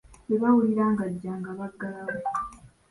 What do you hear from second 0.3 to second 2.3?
baawulira nga ajja nga bagalawo.